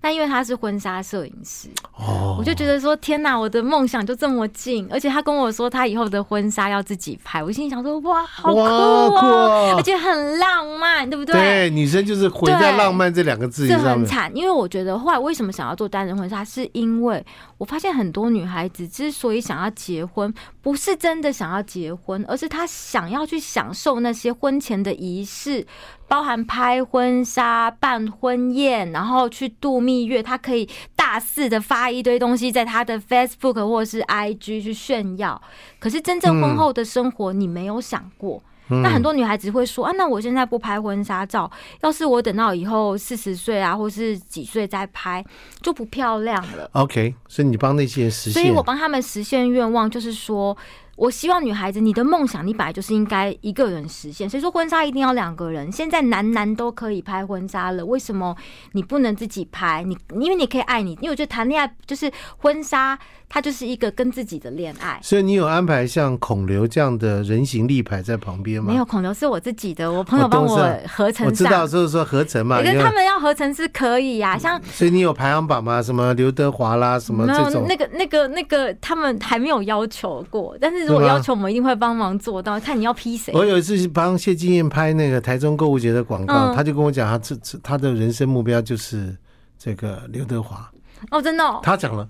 [0.02, 4.86] 那因为他是婚纱摄影师，哦，我就觉得说天哪，我的梦想就这么近。
[4.92, 11.34] 而且他跟我说他以后的婚纱要自己拍，我心里想说哇，好酷哦，而且很浪漫，对不对？
[11.34, 13.86] 对，女生就是毁在浪漫这两个字上面。
[13.86, 17.26] 这很惨，因为我觉得后来为什么想要做单人婚纱，是因为
[17.58, 25.66] 我发现很多女孩子之所以想要结婚，不是真的想要结婚，而是他想要去享受那些婚前的仪式。
[26.06, 35.42] 包含拍婚纱、办婚宴，然后去度蜜月，他可以大肆的发一堆东西在他的 Facebook 或者是 IG 去炫耀。
[35.80, 38.38] 可是真正婚后的生活，你没有想过。
[38.38, 41.50] 嗯、那很多女孩子会说啊，那我现在不拍婚纱照，
[41.82, 45.24] 要是我等到以后四十岁啊，或是几岁再拍，
[45.62, 46.70] 就不漂亮了。
[46.74, 50.58] OK，所以你帮那些人实现，所以我帮他们实现愿望，就是说。
[50.96, 54.30] 我希望女孩子，你的梦想，你本来就是应该一个人实现。
[54.30, 55.72] 所以说婚纱一定要两个人。
[55.72, 58.36] 现在男男都可以拍婚纱了，为什么
[58.74, 59.84] 你不能自己拍？
[59.84, 62.98] 你因为你可以爱你，因为我觉得谈恋爱就是婚纱。
[63.30, 68.72] 它就是一个跟自己的恋爱，所以你有安排像孔刘这样的人形立牌在旁边吗？
[68.72, 70.56] 没有，孔刘是我自己的，我朋友帮我
[70.88, 71.26] 合成。
[71.26, 72.60] 我知道，就是说合成嘛。
[72.60, 75.82] 可是他们要合成是可以呀、啊，像所以你有排行榜吗？
[75.82, 77.66] 什么刘德华啦，什么这种？
[77.68, 82.60] 那个、那个、那个，他们还没有要求过，但是如果要求，我们一定会帮忙做到。
[82.60, 83.34] 看你要批谁？
[83.34, 89.16] 我有一次帮谢金燕拍那个台中购物节的广告，嗯、他就跟我讲，他这这他的人生目标就是
[89.58, 90.70] 这个刘德华。
[91.12, 91.60] 哦，真的、哦？
[91.64, 92.08] 他讲了。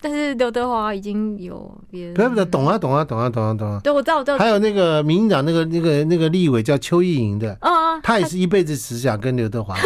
[0.00, 3.80] 但是刘德华已经有别人，不不懂啊懂啊懂啊懂啊懂啊！
[3.82, 4.38] 对，我知道我知道。
[4.38, 9.76] 还有那个民进党那个那个那个立委叫邱意莹的，啊，他也是一辈子只想跟刘德华。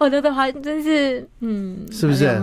[0.00, 2.40] 我 刘德华真是，嗯，是不是啊？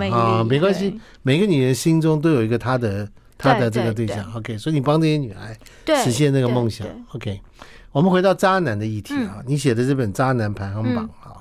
[0.47, 3.06] 没关系，每个女人心中都有一个她的
[3.39, 4.32] 她的这个对象。
[4.34, 5.58] OK，所以你帮这些女孩
[6.04, 6.86] 实现那个梦想。
[7.13, 7.41] OK，
[7.91, 11.38] 我们回到渣男的议题啊，你写的这本《渣男排行榜》啊。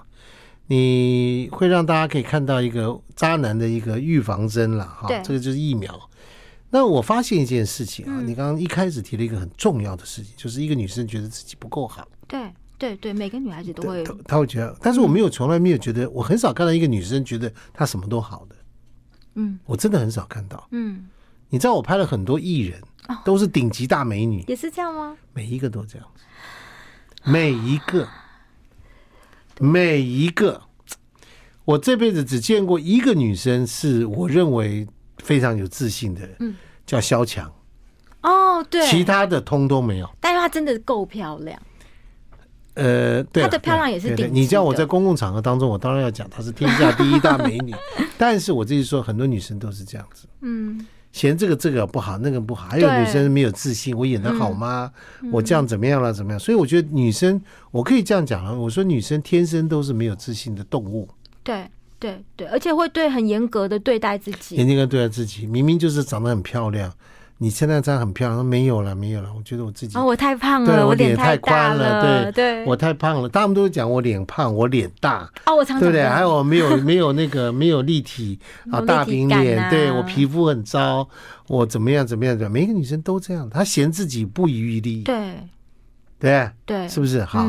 [0.70, 5.98] 你会让大家可以看到一个渣男的一个预防针了哈，这个就是疫苗。
[6.68, 12.06] 那我发现一件事情啊，你刚刚一开始提了一个很重要的事情，就是一个女生觉得自己不够好。
[12.26, 18.56] 对对对，每个女孩子都会，她会觉得，但是我没有从来没有觉得，我很少看到一个女生觉得她什么都好的。
[19.36, 20.68] 嗯，我真的很少看到。
[20.72, 21.06] 嗯，
[21.48, 22.80] 你知道我拍了很多艺人，
[23.24, 25.16] 都是顶级大美女，也是这样吗？
[25.32, 26.06] 每一个都这样，
[27.24, 28.08] 每一个。
[29.60, 30.62] 每一个，
[31.64, 36.54] 我这辈子只见过一个女生，是我认为非常有自信的人，嗯，
[36.86, 37.52] 叫萧蔷。
[38.22, 40.08] 哦，对，其他的通都没有。
[40.20, 41.60] 但是她真的够漂亮。
[42.74, 44.28] 呃，对，她的漂亮也是顶级的。
[44.28, 47.74] 你叫我在公共场合当中，我当然要讲她是天下第一大美女。
[48.16, 50.28] 但是我自己说，很多女生都是这样子。
[50.42, 50.86] 嗯。
[51.12, 54.92] 嫌这个这个不好，那个不好，还有女生没有自信，我演的好吗？
[55.22, 56.12] 嗯、我这样怎么样了？
[56.12, 56.38] 怎么样？
[56.38, 57.40] 所以我觉得女生，
[57.70, 58.58] 我可以这样讲了。
[58.58, 61.08] 我说女生天生都是没有自信的动物。
[61.42, 61.66] 对
[61.98, 65.46] 对对，而且会对很严格的对待自己，严格对待自己。
[65.46, 66.92] 明明就是长得很漂亮。
[67.40, 69.32] 你现在这样很漂亮，没有了，没有了。
[69.36, 73.28] 我觉得我自己哦，我太胖了，我脸太宽了，对对，我太胖了。
[73.28, 76.04] 他们都讲我脸胖，我脸大哦，我常常对不对？
[76.04, 78.38] 还有我没有没有那个没有立体
[78.72, 81.08] 啊，大饼脸，对我皮肤很糟，
[81.46, 82.48] 我怎么样怎么样的？
[82.50, 85.34] 每一个女生都这样，她嫌自己不遗余力，对
[86.18, 87.22] 对对，是不是？
[87.22, 87.46] 好。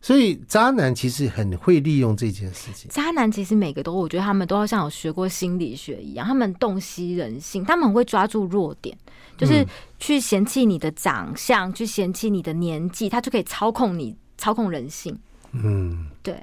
[0.00, 2.88] 所以渣男其实很会利用这件事情。
[2.90, 8.96] 渣男其实每个都，我觉得他们都要像有学过心理学一样，他们洞悉人性，他们很会抓住弱点，
[9.36, 9.66] 就是
[9.98, 15.18] 去嫌弃你的长相，去嫌弃你的年纪，他就可以操控你，操控人性。
[15.52, 16.42] 嗯，对。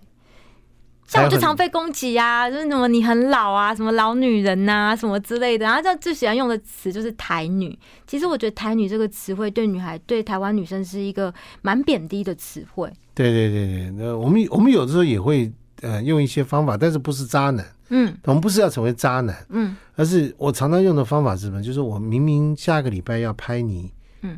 [1.05, 5.65] 像我就常被攻击啊，就是什么你很老啊，什么老女人呐、啊，什么之类的。
[5.65, 7.77] 然后就最喜欢用的词就是台女。
[8.07, 12.91] 其实我觉得台女这个词汇对女孩、对台湾女生是一个蛮贬低的词汇。
[13.13, 15.51] 对对对对，那我们我们有的时候也会
[15.83, 17.63] 呃用一些方法，但是不是渣男。
[17.89, 19.45] 嗯，我们不是要成为渣男。
[19.49, 21.61] 嗯，而是我常常用的方法是什么？
[21.61, 23.91] 就是我明明下个礼拜要拍你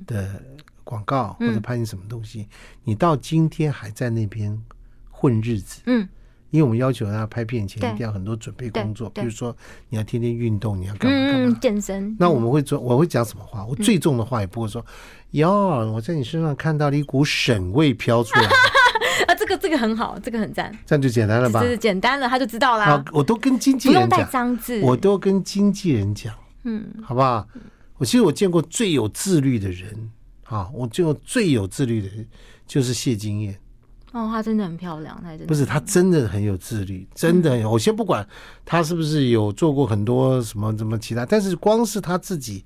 [0.06, 0.42] 的
[0.84, 2.50] 广告或者拍你什么东西，
[2.84, 4.62] 你到今天还在那边
[5.10, 5.82] 混日子。
[5.86, 6.06] 嗯。
[6.52, 9.54] 因为我们要求他拍片前一定要很多准备工作，比如说
[9.90, 12.16] 你要天天运动，你要干嘛干嘛健身。
[12.18, 13.66] 那我们会做，我会讲什么话？
[13.66, 14.86] 我最重的话也不会说。
[15.32, 15.52] 哟，
[15.92, 18.50] 我在你身上看到了一股省味飘出来。
[19.46, 20.76] 啊，这个这个很好，这个很赞。
[20.86, 21.62] 这样就简单了吧？
[21.62, 23.04] 就是简单了，他就知道了。
[23.14, 27.48] 我都跟经纪人讲，不用带脏字，我都跟经纪人讲，嗯，好不好？
[27.98, 30.12] 我其实我见过最有自律的人，
[30.44, 32.28] 啊，我见过最有自律的人
[32.68, 33.58] 就是谢金燕。
[34.12, 37.70] 哦，她真的很漂亮，她真的不是她真的很有自律，真的很有。
[37.70, 38.28] 我先不管
[38.66, 42.64] 她是不是有做过很多什么什么其他，但是光是她自己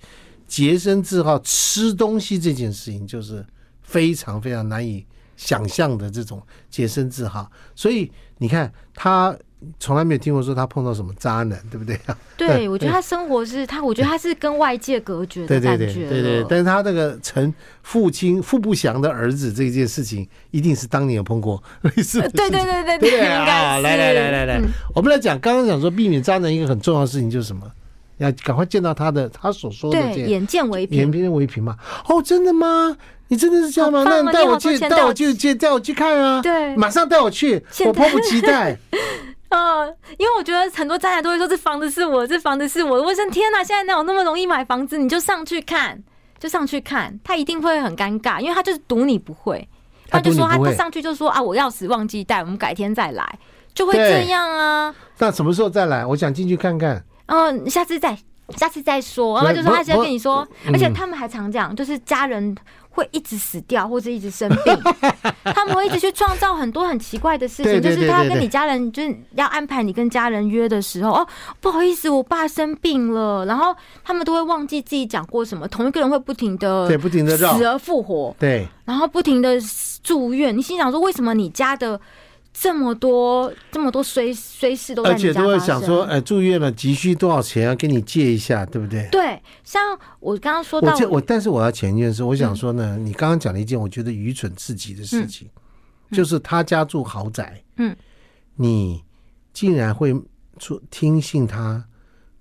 [0.48, 3.46] 洁身自好吃东西这件事情，就是
[3.82, 5.06] 非常非常难以
[5.40, 7.50] 想象的这种洁身自好。
[7.74, 9.36] 所以你看他。
[9.78, 12.18] 从来没有听过说他碰到什么渣男，对不对啊？
[12.38, 15.86] 对，我觉得他生活是他，我觉得他是跟外界隔绝的感觉。
[15.86, 22.30] 对对对对，但是他那个成父亲父不祥的儿子这件事情，一定是当年有碰过类似的。
[22.30, 23.80] 对对对对对， 啊！
[23.80, 24.62] 来来来来来，
[24.96, 27.70] 我们来讲，刚刚讲说避免渣男一个很重要的事情就是什么？
[28.20, 31.76] 要赶快见到他的他所说的对，眼见为凭，眼见为凭嘛。
[32.08, 32.96] 哦，真的吗？
[33.30, 34.04] 你真的是这样吗？
[34.06, 36.42] 那你带我去，带我去，带带我去看啊！
[36.42, 38.76] 对，马上带我去，我迫不及待。
[39.50, 43.04] 嗯， 因为我觉得很多渣男都会说，这房子是我，这房子是我的。
[43.04, 44.98] 我说天哪，现在哪有那么容易买房子？
[44.98, 46.04] 你就上去看，
[46.40, 49.68] 就上去看，他一定会很尴尬，因为他就是赌你不会。
[50.10, 53.40] 他就说他他上去就说啊，我钥匙忘记带，我们改天再来，
[53.76, 54.94] 就会这样啊。
[55.20, 56.04] 那什么时候再来？
[56.04, 57.04] 我想进去看看。
[57.30, 58.18] 嗯，下次再
[58.58, 59.38] 下次再说。
[59.38, 62.56] 然后就说他现在跟你说，而且他们还常讲，就是家人。
[62.92, 64.78] 会一直死掉，或者一直生病，
[65.56, 67.82] 他们会一直去创造很多很奇怪的事情。
[67.82, 71.28] 就是他跟你家人，就是要安排你跟家人约的时候，哦，
[71.62, 75.66] 不好意思，我爸生病了，然后他们都会忘记自己讲过什么。
[75.68, 79.58] 同一个人会不停的对，不停的死而复活，对，然后不停的
[80.04, 80.58] 住院。
[80.58, 81.98] 你心想说，为什么你家的？
[82.62, 89.08] 这么多这么多随随时都在你家，而且都会想说，哎，住院了，急需多少钱，要跟你借一下，对不对？
[89.10, 95.48] 对，像我刚刚说到我，我但是我要前一件事，我想说呢，嗯、你刚刚讲了一件我觉得愚蠢至极的事情，
[96.10, 97.96] 嗯、就是他家住豪宅，嗯，
[98.56, 99.02] 你
[99.54, 100.14] 竟然会
[100.58, 101.86] 出听信他。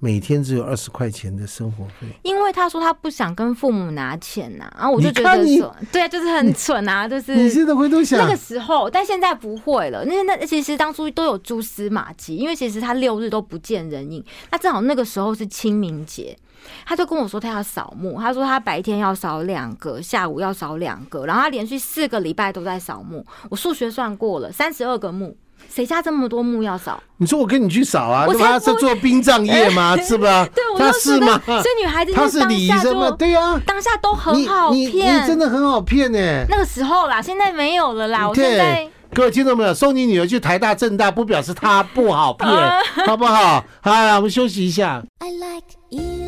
[0.00, 10.04] 每天只有二十块钱的生活费，因为他说他不想跟父母拿钱呐、啊，然后我就觉得说，对啊，就是很蠢啊，就是你现在回头想那个时候，但现在不会了。
[10.04, 14.24] 那那其实当初都有蛛丝马迹，因为其实他六日都不见人影。
[14.52, 16.38] 那正好那个时候是清明节，
[16.86, 23.26] 他就跟我说他要扫墓，他说他白天要扫两个，下午要扫两个，然后他连续四个礼拜都在扫墓。
[23.50, 25.36] 我数学算过了，三十二个墓。
[25.72, 27.00] 谁家这么多墓要扫？
[27.18, 28.26] 你说我跟你去扫啊？
[28.38, 29.96] 他是做殡葬业吗？
[29.98, 30.46] 是吧？
[30.54, 31.40] 对，我是吗？
[31.46, 33.10] 所以女孩子她是礼仪生吗？
[33.18, 36.18] 对呀，当下都很好骗，你真的很好骗呢。
[36.48, 38.28] 那个时候啦，现在没有了啦。
[38.28, 39.72] 我现在各位听到没有？
[39.74, 42.48] 送你女儿去台大、政大，不表示她不好骗，
[43.06, 43.64] 好不好？
[43.80, 45.02] 好，我们休息一下。
[45.18, 46.27] I like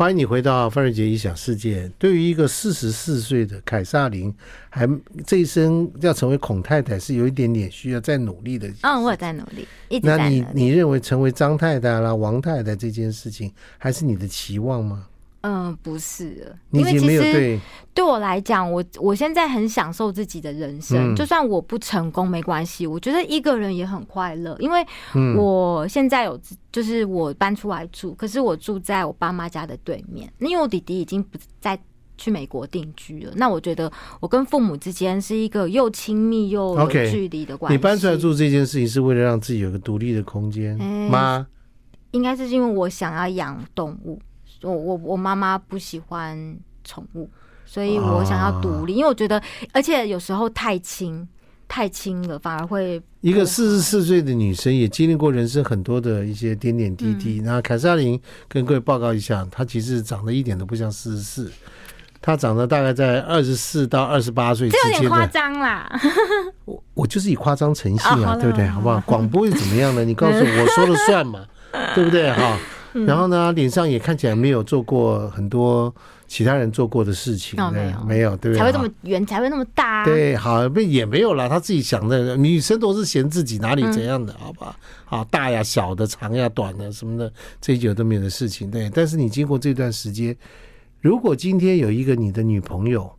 [0.00, 1.86] 欢迎你回到范瑞杰异想世界。
[1.98, 4.34] 对于一个四十四岁的凯撒琳，
[4.70, 4.88] 还
[5.26, 8.66] 这一生要成为孔太太，是有一点点需要再努力的。
[8.80, 10.40] 嗯，我也在努力，一直在努力。
[10.40, 15.06] 那你你认为成为张太太啦、王太太这件事情，还是你的期望吗？
[15.42, 17.58] 嗯，不是，因为其实
[17.94, 24.84] 对我来讲，我我现在很享受自己的人生，嗯、就算我不成功没关系，我觉得一个人也很快乐，因为
[25.36, 26.38] 我现在有
[26.70, 31.78] 就是我搬出来住，可是我住在我爸妈家的对面，因为我弟弟已经不再
[32.18, 37.74] 去美国定居了，那我觉得我跟父母之间是一个又亲密又有距离的关系。
[37.74, 40.76] Okay, 你搬出来住这件事情是为了让自己有个独立的空间
[41.10, 41.46] 吗？
[41.48, 44.20] 欸、应该是因为我想要养动物。
[44.62, 47.28] 我我我妈妈不喜欢宠物，
[47.64, 49.40] 所以我想要独立，因为我觉得，
[49.72, 51.26] 而且有时候太轻
[51.68, 57.40] 太轻了，反而会一个四十四岁的女生也经历过人生很多的一些点点滴滴。
[57.44, 61.52] 那凯瑟琳跟各位报告一下，她其实长得一点都不像四十四，
[62.20, 65.88] 她长得大概在二十四到二十八岁之间，这有点夸张啦。
[66.64, 68.66] 我我就是以夸张成性啊，对不对？
[68.66, 69.00] 好不好？
[69.06, 70.04] 广播又怎么样呢？
[70.04, 71.46] 你告诉我，我 说了算嘛，
[71.94, 72.32] 对不对？
[72.32, 72.58] 哈。
[72.92, 75.94] 然后呢，脸上也看起来没有做过很多
[76.26, 78.58] 其他人做过的事情，哦、没有，没有，对不对？
[78.58, 80.04] 才会这么圆，才会那么大、啊。
[80.04, 81.48] 对，好，不也没有啦。
[81.48, 84.76] 他自己想的，女生都是嫌自己哪里怎样的，嗯、好吧？
[85.04, 88.70] 好，大呀、小的、长呀、短的什么的，这些有都没有的事情。
[88.70, 90.36] 对，但是你经过这段时间，
[91.00, 93.10] 如果今天有一个你的女朋友、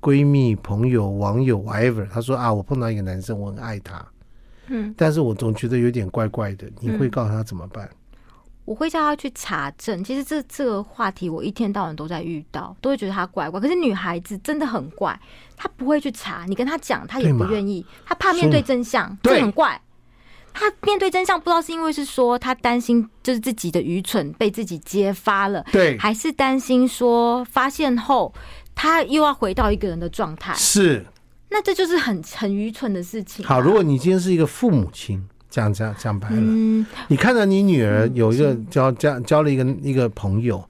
[0.00, 4.04] 闺蜜、朋友、网友，whatever，她说啊，我碰到一个男生，我很爱他，
[4.68, 7.86] 嗯，但是我总觉得有点怪怪的，你会告诉他怎么办？
[7.86, 7.96] 嗯
[8.64, 10.04] 我会叫他去查证。
[10.04, 13.60] 其实这这个话题，我一天到晚都在遇到，都会觉得他怪怪。
[13.60, 15.18] 可是女孩子真的很怪，
[15.56, 16.44] 她不会去查。
[16.46, 19.80] 你跟她讲，她也不愿意，她怕面对真相，这很怪。
[20.54, 28.32] 她面对真相，不知道是因为是说她担心就是自己的愚蠢被自己揭发了，对，还是担心说发现后
[28.74, 30.54] 她又要回到一个人的状态？
[30.54, 31.04] 是，
[31.50, 33.48] 那这就是很很愚蠢的事情啊。
[33.48, 35.26] 好，如果你今天是一个父母亲。
[35.52, 40.64] 这样这样讲白了，嗯、你看到你女儿有一个交交交了一个一个朋友，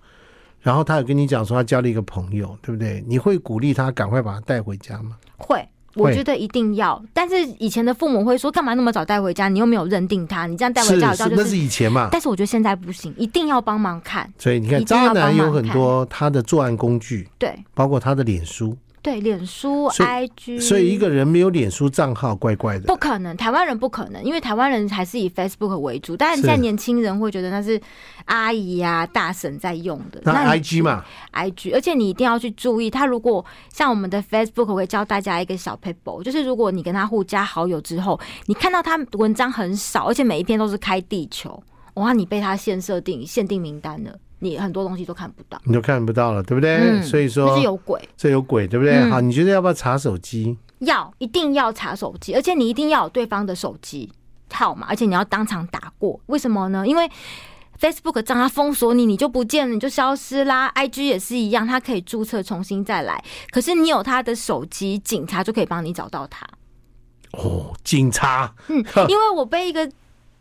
[0.61, 3.03] 然后她有跟你讲说她交了一个朋友，对不对？
[3.07, 5.16] 你会鼓励她赶快把她带回家吗？
[5.37, 5.64] 会。
[5.95, 9.51] 我觉得一定要，但是以前的父母会说，干嘛那么早带回家？
[9.51, 12.09] 你又没有认定他，你这样带回家好像就是，那是以前嘛。
[12.11, 14.26] 但是我觉得现在不行，一定要帮忙看。
[14.39, 18.74] 所以你看，渣男有很多他的作案工具，对，包括他的脸书。
[19.03, 22.86] 对，脸书、IG，所以一个人没有脸书账号，怪怪的。
[22.86, 26.16] 不可能，台湾人不可能，因为台湾人还是以 Facebook 为主。
[26.16, 27.80] 但是现在年轻人会觉得那是
[28.26, 30.20] 阿姨呀、啊、大婶在用的。
[30.22, 41.61] 那 IG 嘛，IG，而且你一定要去注意，他如果像我们的 Facebook 我会教大家一个小 paper，，就是如果你跟他互加好友之后，你看到他文章很少，而且每一篇都是开地球，
[41.94, 44.16] 哇，你被他限设定、限定名单了。
[44.43, 46.74] 你很多东西都看不到，你都看不到了，对不对？
[46.78, 48.97] 嗯、所以说这是有鬼，这有鬼，对不对？
[48.97, 50.59] 嗯、好，你觉得要不要查手机？
[50.80, 54.11] 要，一定要查手机，而且你一定要有对方的手机
[54.53, 56.18] 号码，而且你要当场打过。
[56.26, 56.84] 为什么呢？
[56.84, 57.09] 因为
[57.80, 60.72] Facebook 账号封锁你，你就不见了，你就消失啦。
[60.74, 63.22] IG 也是一样，它可以注册重新再来，
[63.53, 66.45] 可是你有他的手机，警察就可以帮你找到他。
[67.30, 69.88] 哦，警察，嗯，因为我被一个。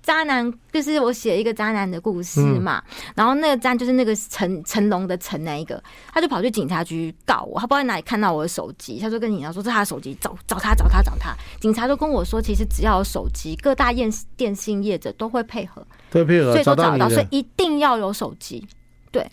[0.01, 5.81] 渣男就是我写一个渣男的故事嘛，嗯、然后那个渣就是那个成成龙的成那一个，
[6.11, 18.67] 他就跑去警察局告我，他不知道在哪里看到我的手机，他就跟警察说这是他的手机，找找他找他找他，警察就跟我说，其实只要有手机，各大电电信业者都会配合，都会配合，所以都找到，所以一定要有手机，
[19.11, 19.25] 对。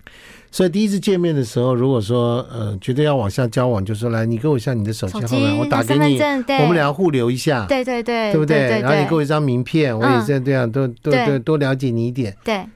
[0.51, 6.18] 所以第一次见面的时候，如果说呃觉得要往下交往，就说来，你给我一下你的手机号码，我打给你，
[6.61, 8.80] 我们俩互留一下，对对对，对不对？
[8.80, 12.36] 然后你给我一张名片，我也这样这样，都都都多了解你一点。
[12.44, 12.66] 对，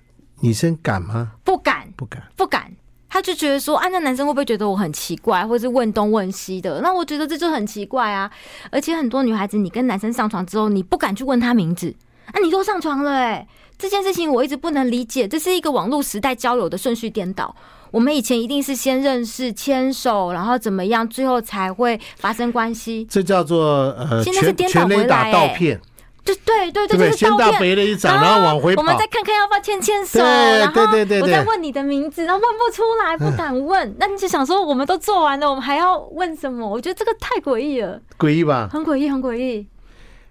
[0.41, 1.33] 女生敢吗？
[1.45, 2.73] 不敢，不敢，不敢。
[3.09, 6.81] 他就觉得说，啊，那男生会不会觉得我很奇怪，或者是问东问西的？
[6.81, 8.31] 那我觉得这就很奇怪啊。
[8.71, 11.95] 而且很多女孩子，你跟男生上床之后，你不敢去问他名字，
[12.27, 13.47] 啊，你都上床了，哎。
[13.79, 17.53] 这件事情我一直不能理解，这是一个网络时代交友的顺序颠倒。
[17.91, 23.05] 我们以前一定是先认识、牵手，然后怎么样，最后才会发生关系。
[23.11, 25.81] 这叫做呃，现在是颠倒回来，盗骗。
[26.25, 28.83] 就对对对，就是先大肥了一掌，然后往回跑。
[28.83, 33.97] 我们再看看要不要牵牵手，然后我再问你的名字，然后问不出来，不敢问。
[33.99, 36.65] 那你就想说，我们都做完了，我们还要问什么？
[36.65, 38.69] 我觉得这个太诡异了，诡异吧？
[38.73, 39.67] 很诡异，很诡异。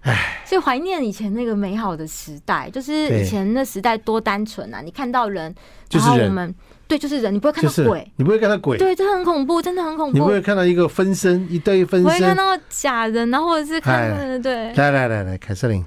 [0.02, 4.80] 唉，所以怀念以前那个美好的时代，就是以前那时代多单纯啊！
[4.80, 5.54] 你看到人，
[5.90, 6.52] 然后我们
[6.88, 10.18] 对，就是人，你不会看到鬼，你不会看到鬼，对，这很恐怖，真的很恐怖。
[10.18, 14.72] 你不会看到一个分身，一对分身，不会看到假人，然后或者是看，对。
[14.74, 15.84] 来来来来，凯瑟琳，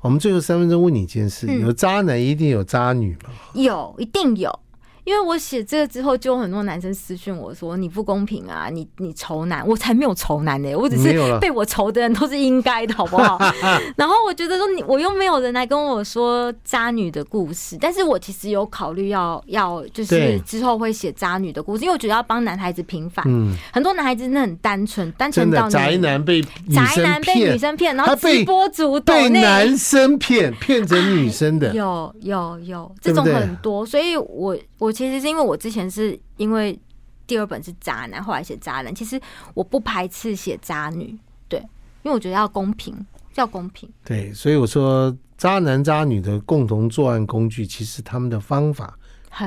[0.00, 3.30] 我们最后三分钟问你一件事：有渣男一定有渣女吗？
[3.52, 4.58] 有，一定有。
[5.04, 13.38] 因为我写这个之后，就有很多男生私讯我说，你不公平啊，你你仇男，我才没有仇男呢、欸，我只是被我仇的人都是应该的，好不好？
[13.96, 23.22] 然后我觉得说你我又没有人来跟我说渣女的故事，但是我其实有考虑要要就是之后会写渣女的故事，因为我觉得要帮男孩子平反。
[23.28, 34.93] 嗯，很多男孩子真的很单纯，单纯到宅男被宅男被女生骗，然后直播主被男生骗骗成女生的，有有有这种很多，所以我我。
[34.94, 36.78] 其实是因为我之前是因为
[37.26, 38.94] 第二本是渣男，后来写渣男。
[38.94, 39.20] 其实
[39.52, 41.18] 我不排斥写渣女，
[41.48, 41.58] 对，
[42.02, 42.94] 因为我觉得要公平，
[43.34, 43.90] 要公平。
[44.04, 48.96] 对，所以我说渣男渣女的共同作案工具，其实他们的方法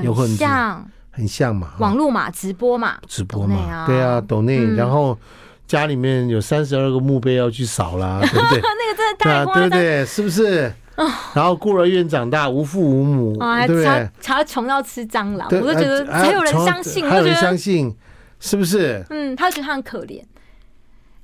[0.04, 5.18] 有很像，很像嘛，网络嘛，直播嘛，直播嘛，啊对啊，抖内，嗯、然后
[5.68, 8.62] 家里面有三十二个墓碑要去扫啦， 对不对？
[8.62, 10.06] 那个真的太夸张，对不对？
[10.06, 10.72] 是不是？
[11.36, 14.10] 然后孤儿院长大，无父无母，对不对？
[14.20, 17.96] 才穷到吃蟑螂，我都觉得还有人相信，还有人相信，
[18.40, 19.06] 是不是？
[19.12, 20.22] 嗯，他觉得他很可怜。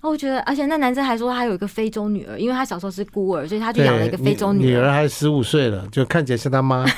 [0.01, 4.67] 我觉得，而且那男生还说他有一个非洲女儿，因为他小时候是孤儿，所以他就养了一个非洲女儿。
[4.67, 6.85] 女儿还十五岁了，就看起来像他妈。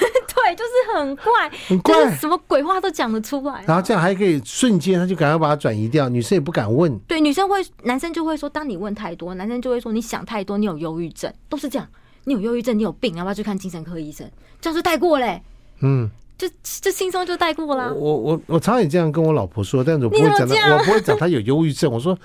[0.56, 3.64] 对，就是很怪，很怪，什么鬼话都讲得出来。
[3.68, 6.98] 然后这样还可以瞬间，他就赶快把它转移掉，女生也不敢问。
[7.08, 11.88] 对，女生会，男生就会说，当你问太多，男生就会说你想太多，你有忧郁症，都是这样。
[12.24, 14.28] 你有忧郁症，你有病，要不要去看精神科医生？
[14.60, 15.42] 这样就带过嘞，
[15.82, 16.48] 嗯，就
[16.82, 17.92] 就轻松就带过啦。
[17.94, 20.48] 我我我常常也这样跟我老婆说，但是我不会讲，
[20.78, 21.92] 我不会讲她有忧郁症。
[21.92, 22.18] 我说，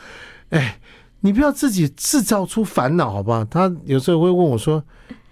[0.49, 0.79] 哎，
[1.21, 3.45] 你不要自己制造出烦恼，好不好？
[3.45, 4.83] 她有时候会问我说，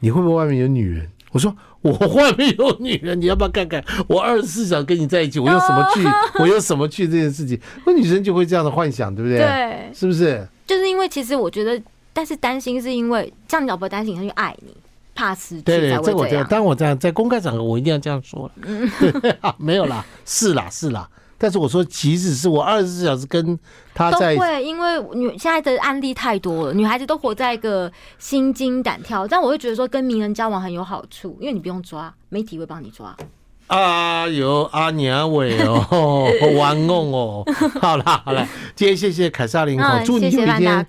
[0.01, 1.11] 你会不会外面有女人？
[1.33, 3.85] 我说我外面有女人，你要不要看看？
[4.07, 6.05] 我二十四小时跟你在一起，我用什么去？
[6.41, 7.61] 我用什么去这件事情？
[7.87, 9.39] 那女生就会这样的幻想，对不对？
[9.39, 10.47] 对，是不是？
[10.67, 11.81] 就是因为其实我觉得。
[12.11, 14.75] 但是担心是因为这样，你老婆担心，她就爱你，
[15.15, 15.63] 怕失去。
[15.63, 18.53] 对对，这我觉得，当我这样在公开场合，我一定要这样说了。
[18.67, 21.09] 嗯，没有啦，是啦，是啦。
[21.39, 23.59] 但是我说，即使是我二十四小时跟
[23.95, 29.27] 他在，都会，因为女现在的案例太多了，女孩子都活在一个心惊胆跳。
[29.27, 33.17] 但我会觉得说，跟名人交往很有好处，因为你不用抓，媒体会帮你抓。
[33.69, 36.27] 啊有阿娘伟哦，
[36.59, 37.45] 玩弄哦，
[37.81, 40.87] 好啦好啦，今天谢谢凯撒林口，祝你明天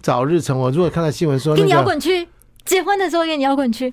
[0.00, 0.58] 早日成。
[0.58, 2.26] 我如果看到新闻说，给你摇滚区，
[2.64, 3.92] 结婚的时候给你摇滚区。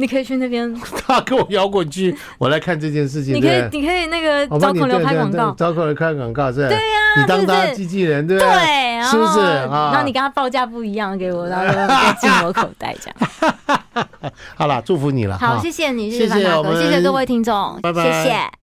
[0.00, 0.74] 你可以去那边，
[1.06, 3.34] 他给我摇滚区，我来看这件事情。
[3.34, 6.68] 你可以，你可以那个找孔刘拍广告，找孔刘拍广告是吧？
[6.68, 8.50] 对呀，你当他经纪人对不对？
[8.50, 9.90] 对，是不是啊？
[9.92, 13.54] 然后你跟他报价不一样，给我，然后 再进我口袋这样。
[14.56, 15.36] 好了，祝福你了。
[15.38, 18.50] 好，谢谢你，谢谢谢谢各位听众，拜拜，谢谢。